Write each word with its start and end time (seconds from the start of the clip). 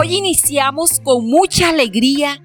Hoy 0.00 0.14
iniciamos 0.14 1.00
con 1.00 1.26
mucha 1.26 1.70
alegría 1.70 2.40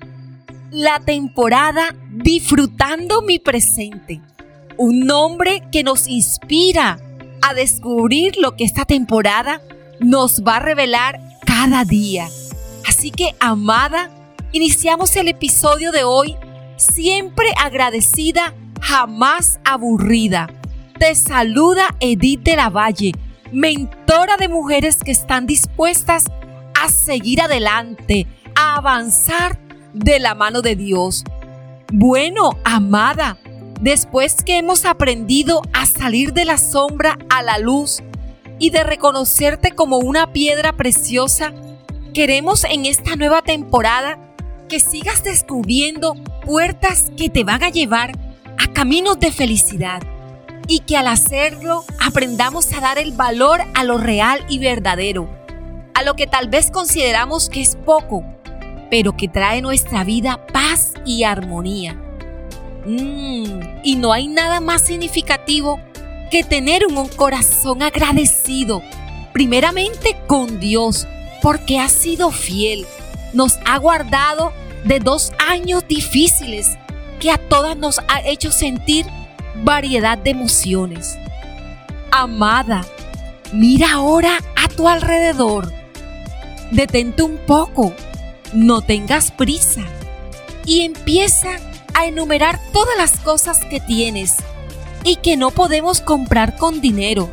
la 0.72 1.00
temporada 1.00 1.96
Disfrutando 2.10 3.22
mi 3.22 3.38
presente. 3.38 4.22
Un 4.76 5.02
nombre 5.02 5.62
que 5.72 5.84
nos 5.84 6.08
inspira 6.08 7.00
a 7.44 7.54
descubrir 7.54 8.38
lo 8.38 8.56
que 8.56 8.64
esta 8.64 8.86
temporada 8.86 9.62
nos 10.00 10.42
va 10.42 10.56
a 10.56 10.62
revelar 10.62 11.20
cada 11.46 11.86
día. 11.86 12.28
Así 12.88 13.12
que, 13.12 13.36
amada, 13.40 14.10
iniciamos 14.52 15.16
el 15.16 15.28
episodio 15.28 15.92
de 15.92 16.04
hoy 16.04 16.36
siempre 16.78 17.54
agradecida, 17.64 18.56
jamás 18.82 19.60
aburrida. 19.64 20.50
Te 20.98 21.14
saluda 21.14 21.96
Edith 22.00 22.42
de 22.42 22.56
la 22.56 22.72
Valle, 22.72 23.12
mentora 23.52 24.38
de 24.38 24.48
mujeres 24.48 25.04
que 25.04 25.12
están 25.12 25.46
dispuestas 25.46 26.26
seguir 26.90 27.42
adelante, 27.42 28.28
a 28.56 28.78
avanzar 28.78 29.60
de 29.94 30.20
la 30.20 30.36
mano 30.36 30.62
de 30.62 30.76
Dios. 30.76 31.24
Bueno, 31.92 32.52
amada, 32.64 33.38
después 33.82 34.38
que 34.44 34.58
hemos 34.58 34.86
aprendido 34.86 35.62
a 35.74 35.86
salir 35.86 36.34
de 36.34 36.46
la 36.46 36.58
sombra 36.58 37.18
a 37.30 37.44
la 37.44 37.58
luz 37.58 38.02
y 38.60 38.70
de 38.70 38.84
reconocerte 38.84 39.72
como 39.72 39.98
una 39.98 40.32
piedra 40.34 40.74
preciosa, 40.74 41.54
queremos 42.14 42.64
en 42.64 42.86
esta 42.86 43.16
nueva 43.16 43.42
temporada 43.42 44.18
que 44.70 44.80
sigas 44.80 45.24
descubriendo 45.24 46.16
puertas 46.46 47.12
que 47.18 47.30
te 47.30 47.44
van 47.44 47.64
a 47.64 47.70
llevar 47.70 48.12
a 48.58 48.72
caminos 48.72 49.20
de 49.20 49.32
felicidad 49.32 50.02
y 50.68 50.80
que 50.80 50.98
al 50.98 51.08
hacerlo 51.08 51.84
aprendamos 52.00 52.72
a 52.74 52.80
dar 52.80 52.98
el 52.98 53.12
valor 53.12 53.62
a 53.74 53.84
lo 53.84 53.98
real 53.98 54.46
y 54.50 54.60
verdadero, 54.60 55.30
a 56.04 56.06
lo 56.06 56.16
que 56.16 56.28
tal 56.28 56.50
vez 56.50 56.70
consideramos 56.70 57.50
que 57.50 57.62
es 57.62 57.78
poco, 57.78 58.26
pero 58.92 59.16
que 59.16 59.30
trae 59.30 59.62
nuestra 59.62 60.04
vida 60.04 60.46
paz 60.48 60.94
y 61.06 61.24
armonía. 61.24 61.94
Mm, 62.86 63.80
y 63.84 63.96
no 63.96 64.12
hay 64.12 64.28
nada 64.28 64.60
más 64.60 64.82
significativo 64.82 65.80
que 66.30 66.44
tener 66.44 66.86
un 66.86 67.08
corazón 67.08 67.82
agradecido, 67.82 68.84
primeramente 69.32 70.18
con 70.28 70.60
Dios, 70.60 71.08
porque 71.42 71.80
ha 71.80 71.88
sido 71.88 72.32
fiel, 72.32 72.86
nos 73.32 73.58
ha 73.66 73.78
guardado 73.78 74.52
de 74.84 75.00
dos 75.00 75.32
años 75.48 75.88
difíciles 75.88 76.78
que 77.22 77.32
a 77.32 77.38
todas 77.38 77.78
nos 77.78 78.00
ha 78.10 78.22
hecho 78.26 78.52
sentir 78.52 79.06
variedad 79.64 80.18
de 80.18 80.32
emociones. 80.32 81.18
Amada, 82.12 82.86
mira 83.54 83.94
ahora 83.94 84.40
a 84.62 84.68
tu 84.68 84.90
alrededor. 84.90 85.83
Detente 86.74 87.22
un 87.22 87.38
poco, 87.38 87.94
no 88.52 88.82
tengas 88.82 89.30
prisa 89.30 89.82
y 90.66 90.82
empieza 90.82 91.52
a 91.94 92.08
enumerar 92.08 92.60
todas 92.74 92.98
las 92.98 93.20
cosas 93.20 93.64
que 93.66 93.80
tienes 93.80 94.38
y 95.04 95.18
que 95.18 95.38
no 95.38 95.52
podemos 95.52 96.02
comprar 96.02 96.58
con 96.58 96.82
dinero. 96.82 97.30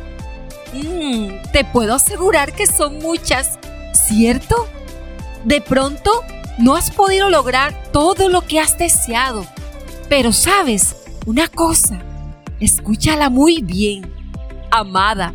Mm, 0.73 1.51
te 1.51 1.65
puedo 1.65 1.95
asegurar 1.95 2.53
que 2.53 2.67
son 2.67 2.99
muchas, 2.99 3.57
¿cierto? 3.93 4.67
De 5.43 5.59
pronto 5.59 6.23
no 6.59 6.75
has 6.75 6.91
podido 6.91 7.31
lograr 7.31 7.73
todo 7.91 8.29
lo 8.29 8.41
que 8.41 8.59
has 8.59 8.77
deseado. 8.77 9.47
Pero 10.07 10.33
sabes, 10.33 10.95
una 11.25 11.47
cosa, 11.47 11.99
escúchala 12.59 13.31
muy 13.31 13.63
bien. 13.63 14.13
Amada, 14.69 15.33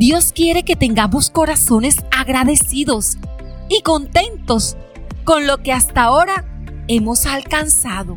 Dios 0.00 0.32
quiere 0.32 0.62
que 0.62 0.76
tengamos 0.76 1.28
corazones 1.28 1.98
agradecidos 2.10 3.18
y 3.68 3.82
contentos 3.82 4.78
con 5.24 5.46
lo 5.46 5.58
que 5.58 5.74
hasta 5.74 6.04
ahora 6.04 6.46
hemos 6.88 7.26
alcanzado. 7.26 8.16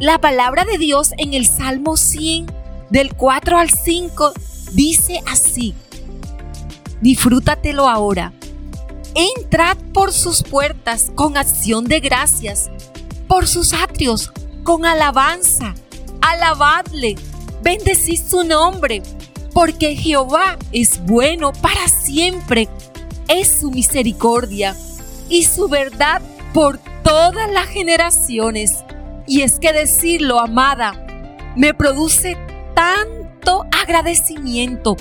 La 0.00 0.20
palabra 0.20 0.64
de 0.64 0.76
Dios 0.76 1.12
en 1.18 1.34
el 1.34 1.46
Salmo 1.46 1.96
100, 1.96 2.46
del 2.90 3.14
4 3.14 3.58
al 3.58 3.70
5, 3.70 4.32
dice 4.72 5.20
así, 5.30 5.72
disfrútatelo 7.00 7.88
ahora 7.88 8.32
Entrad 9.14 9.76
por 9.94 10.12
sus 10.12 10.42
puertas 10.42 11.12
con 11.14 11.36
acción 11.36 11.84
de 11.84 12.00
gracias, 12.00 12.72
por 13.28 13.46
sus 13.46 13.72
atrios 13.72 14.32
con 14.64 14.84
alabanza. 14.84 15.76
Alabadle, 16.20 17.14
bendecid 17.62 18.20
su 18.20 18.42
nombre, 18.42 19.00
porque 19.60 19.94
Jehová 19.94 20.56
es 20.72 21.04
bueno 21.04 21.52
para 21.52 21.86
siempre. 21.86 22.66
Es 23.28 23.58
su 23.60 23.70
misericordia 23.70 24.74
y 25.28 25.44
su 25.44 25.68
verdad 25.68 26.22
por 26.54 26.78
todas 27.04 27.50
las 27.50 27.66
generaciones. 27.66 28.84
Y 29.26 29.42
es 29.42 29.58
que 29.58 29.74
decirlo, 29.74 30.40
amada, 30.40 31.06
me 31.56 31.74
produce 31.74 32.38
tanto 32.74 33.66
agradecimiento. 33.70 34.96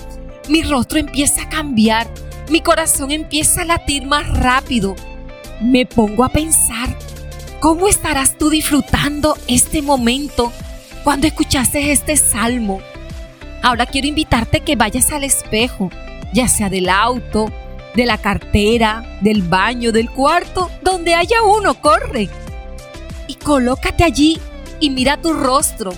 Mi 0.49 0.61
rostro 0.61 0.99
empieza 0.99 1.43
a 1.43 1.49
cambiar 1.49 2.09
mi 2.49 2.59
corazón 2.59 3.11
empieza 3.11 3.61
a 3.61 3.65
latir 3.65 4.05
más 4.07 4.27
rápido. 4.27 4.93
Me 5.61 5.85
pongo 5.85 6.25
a 6.25 6.29
pensar, 6.29 6.97
¿cómo 7.61 7.87
estarás 7.87 8.37
tú 8.37 8.49
disfrutando 8.49 9.37
este 9.47 9.81
momento 9.81 10.51
cuando 11.05 11.27
escuchaste 11.27 11.93
este 11.93 12.17
salmo? 12.17 12.81
Ahora 13.61 13.85
quiero 13.85 14.07
invitarte 14.07 14.61
que 14.61 14.75
vayas 14.75 15.11
al 15.11 15.23
espejo, 15.23 15.89
ya 16.33 16.47
sea 16.47 16.69
del 16.69 16.89
auto, 16.89 17.51
de 17.95 18.05
la 18.05 18.17
cartera, 18.17 19.03
del 19.21 19.41
baño, 19.41 19.91
del 19.91 20.09
cuarto, 20.09 20.69
donde 20.81 21.15
haya 21.15 21.43
uno, 21.43 21.73
corre. 21.81 22.29
Y 23.27 23.35
colócate 23.35 24.03
allí 24.03 24.39
y 24.79 24.89
mira 24.89 25.17
tu 25.17 25.33
rostro 25.33 25.91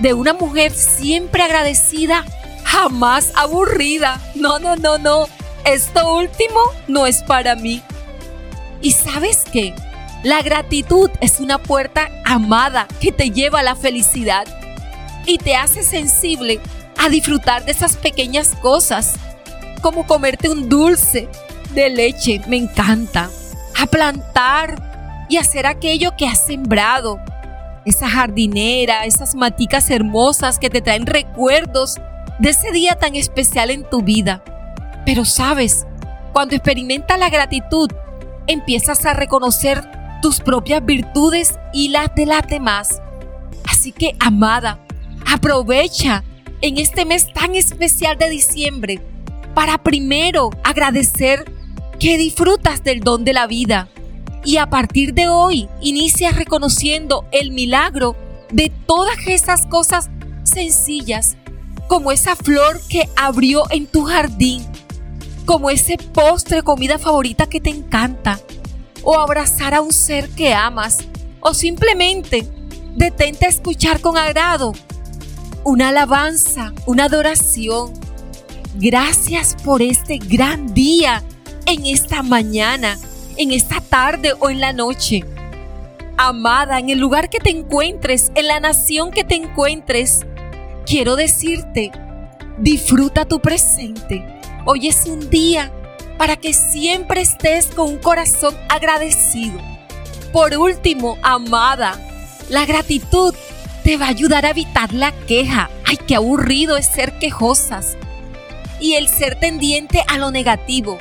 de 0.00 0.12
una 0.12 0.32
mujer 0.32 0.72
siempre 0.72 1.42
agradecida, 1.42 2.24
jamás 2.64 3.32
aburrida. 3.36 4.20
No, 4.34 4.58
no, 4.58 4.76
no, 4.76 4.98
no 4.98 5.26
esto 5.64 6.16
último 6.16 6.60
no 6.88 7.06
es 7.06 7.22
para 7.22 7.56
mí. 7.56 7.82
¿Y 8.82 8.92
sabes 8.92 9.44
qué? 9.50 9.74
La 10.22 10.42
gratitud 10.42 11.10
es 11.20 11.40
una 11.40 11.58
puerta 11.58 12.10
amada 12.24 12.86
que 13.00 13.12
te 13.12 13.30
lleva 13.30 13.60
a 13.60 13.62
la 13.62 13.74
felicidad 13.74 14.44
y 15.26 15.38
te 15.38 15.56
hace 15.56 15.82
sensible 15.82 16.60
a 17.04 17.10
disfrutar 17.10 17.66
de 17.66 17.72
esas 17.72 17.98
pequeñas 17.98 18.54
cosas, 18.62 19.16
como 19.82 20.06
comerte 20.06 20.48
un 20.48 20.70
dulce 20.70 21.28
de 21.74 21.90
leche, 21.90 22.40
me 22.48 22.56
encanta, 22.56 23.28
a 23.78 23.86
plantar 23.86 25.26
y 25.28 25.36
hacer 25.36 25.66
aquello 25.66 26.16
que 26.16 26.26
has 26.26 26.46
sembrado, 26.46 27.20
esa 27.84 28.08
jardinera, 28.08 29.04
esas 29.04 29.34
maticas 29.34 29.90
hermosas 29.90 30.58
que 30.58 30.70
te 30.70 30.80
traen 30.80 31.04
recuerdos 31.04 32.00
de 32.38 32.48
ese 32.48 32.72
día 32.72 32.94
tan 32.94 33.16
especial 33.16 33.70
en 33.70 33.84
tu 33.84 34.00
vida. 34.00 34.42
Pero 35.04 35.26
sabes, 35.26 35.86
cuando 36.32 36.54
experimentas 36.54 37.18
la 37.18 37.28
gratitud, 37.28 37.90
empiezas 38.46 39.04
a 39.04 39.12
reconocer 39.12 39.84
tus 40.22 40.40
propias 40.40 40.82
virtudes 40.82 41.58
y 41.74 41.88
las 41.88 42.14
de 42.14 42.24
las 42.24 42.46
demás. 42.48 43.02
Así 43.68 43.92
que, 43.92 44.16
amada, 44.20 44.78
aprovecha 45.30 46.24
en 46.64 46.78
este 46.78 47.04
mes 47.04 47.30
tan 47.30 47.54
especial 47.56 48.16
de 48.16 48.30
diciembre 48.30 48.98
para 49.52 49.76
primero 49.76 50.48
agradecer 50.64 51.44
que 52.00 52.16
disfrutas 52.16 52.82
del 52.82 53.00
don 53.00 53.22
de 53.22 53.34
la 53.34 53.46
vida. 53.46 53.90
Y 54.46 54.56
a 54.56 54.70
partir 54.70 55.12
de 55.12 55.28
hoy 55.28 55.68
inicia 55.82 56.30
reconociendo 56.30 57.26
el 57.32 57.52
milagro 57.52 58.16
de 58.50 58.72
todas 58.86 59.18
esas 59.26 59.66
cosas 59.66 60.08
sencillas, 60.44 61.36
como 61.86 62.12
esa 62.12 62.34
flor 62.34 62.80
que 62.88 63.10
abrió 63.14 63.70
en 63.70 63.86
tu 63.86 64.04
jardín 64.04 64.64
como 65.44 65.68
ese 65.68 65.98
postre 65.98 66.62
comida 66.62 66.98
favorita 66.98 67.46
que 67.46 67.60
te 67.60 67.68
encanta, 67.68 68.40
o 69.02 69.20
abrazar 69.20 69.74
a 69.74 69.82
un 69.82 69.92
ser 69.92 70.30
que 70.30 70.54
amas, 70.54 71.00
o 71.40 71.52
simplemente 71.52 72.48
detente 72.96 73.44
a 73.44 73.50
escuchar 73.50 74.00
con 74.00 74.16
agrado 74.16 74.72
una 75.64 75.88
alabanza, 75.88 76.72
una 76.86 77.04
adoración. 77.04 77.92
Gracias 78.74 79.56
por 79.64 79.82
este 79.82 80.18
gran 80.18 80.74
día, 80.74 81.22
en 81.66 81.86
esta 81.86 82.22
mañana, 82.22 82.98
en 83.36 83.50
esta 83.50 83.80
tarde 83.80 84.34
o 84.38 84.50
en 84.50 84.60
la 84.60 84.72
noche. 84.72 85.24
Amada, 86.16 86.78
en 86.78 86.90
el 86.90 86.98
lugar 86.98 87.30
que 87.30 87.38
te 87.38 87.50
encuentres, 87.50 88.30
en 88.34 88.46
la 88.46 88.60
nación 88.60 89.10
que 89.10 89.24
te 89.24 89.34
encuentres, 89.34 90.20
quiero 90.86 91.16
decirte, 91.16 91.90
disfruta 92.58 93.24
tu 93.24 93.40
presente 93.40 94.34
Hoy 94.66 94.88
es 94.88 95.04
un 95.04 95.28
día 95.28 95.70
para 96.16 96.36
que 96.36 96.54
siempre 96.54 97.20
estés 97.20 97.66
con 97.66 97.86
un 97.90 97.98
corazón 97.98 98.56
agradecido. 98.70 99.60
Por 100.32 100.56
último, 100.56 101.18
amada, 101.22 102.00
la 102.48 102.64
gratitud 102.64 103.34
te 103.84 103.98
va 103.98 104.06
a 104.06 104.08
ayudar 104.08 104.46
a 104.46 104.50
evitar 104.50 104.92
la 104.94 105.12
queja. 105.12 105.70
Ay, 105.84 105.98
qué 105.98 106.16
aburrido 106.16 106.76
es 106.76 106.86
ser 106.86 107.18
quejosas. 107.18 107.96
Y 108.80 108.94
el 108.94 109.08
ser 109.08 109.38
tendiente 109.38 110.02
a 110.08 110.18
lo 110.18 110.30
negativo. 110.30 110.98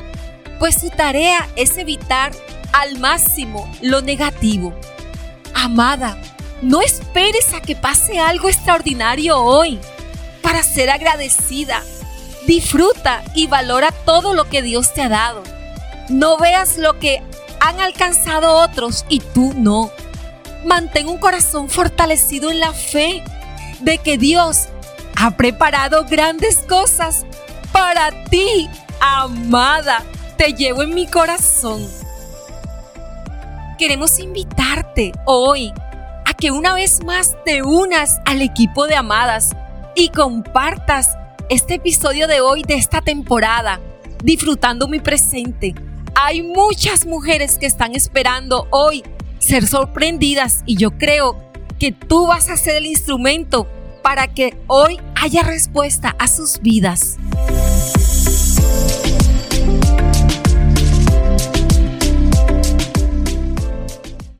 pues 0.59 0.75
su 0.75 0.89
tarea 0.91 1.49
es 1.57 1.77
evitar 1.77 2.31
al 2.71 2.97
máximo 2.99 3.69
lo 3.81 4.01
negativo. 4.01 4.73
Amada, 5.53 6.17
no 6.61 6.81
esperes 6.81 7.53
a 7.53 7.59
que 7.59 7.75
pase 7.75 8.19
algo 8.19 8.47
extraordinario 8.47 9.37
hoy 9.39 9.79
para 10.41 10.63
ser 10.63 10.89
agradecida. 10.89 11.83
Disfruta 12.47 13.23
y 13.33 13.47
valora 13.47 13.91
todo 13.91 14.33
lo 14.33 14.45
que 14.45 14.61
Dios 14.61 14.93
te 14.93 15.01
ha 15.01 15.09
dado. 15.09 15.43
No 16.07 16.37
veas 16.37 16.77
lo 16.77 16.97
que 16.99 17.21
han 17.59 17.81
alcanzado 17.81 18.55
otros 18.55 19.05
y 19.09 19.19
tú 19.19 19.53
no. 19.57 19.91
Mantén 20.65 21.07
un 21.07 21.17
corazón 21.17 21.69
fortalecido 21.69 22.49
en 22.49 22.59
la 22.59 22.71
fe 22.73 23.23
de 23.81 23.97
que 23.97 24.17
Dios 24.17 24.67
ha 25.15 25.31
preparado 25.31 26.05
grandes 26.05 26.59
cosas 26.59 27.25
para 27.71 28.11
ti, 28.25 28.69
amada. 29.01 30.03
Te 30.37 30.53
llevo 30.53 30.83
en 30.83 30.95
mi 30.95 31.07
corazón. 31.07 31.87
Queremos 33.77 34.19
invitarte 34.19 35.11
hoy 35.25 35.73
a 36.25 36.33
que 36.33 36.51
una 36.51 36.73
vez 36.73 37.03
más 37.03 37.35
te 37.43 37.63
unas 37.63 38.21
al 38.25 38.41
equipo 38.41 38.87
de 38.87 38.95
amadas 38.95 39.51
y 39.95 40.09
compartas 40.09 41.17
este 41.49 41.75
episodio 41.75 42.27
de 42.27 42.39
hoy 42.41 42.63
de 42.63 42.75
esta 42.75 43.01
temporada, 43.01 43.79
disfrutando 44.23 44.87
mi 44.87 44.99
presente. 44.99 45.75
Hay 46.15 46.41
muchas 46.41 47.05
mujeres 47.05 47.57
que 47.57 47.65
están 47.65 47.95
esperando 47.95 48.67
hoy 48.69 49.03
ser 49.43 49.67
sorprendidas 49.67 50.63
y 50.65 50.77
yo 50.77 50.97
creo 50.97 51.37
que 51.77 51.91
tú 51.91 52.27
vas 52.27 52.49
a 52.49 52.57
ser 52.57 52.77
el 52.77 52.85
instrumento 52.85 53.67
para 54.01 54.27
que 54.27 54.57
hoy 54.67 54.99
haya 55.15 55.43
respuesta 55.43 56.15
a 56.17 56.27
sus 56.27 56.61
vidas. 56.61 57.17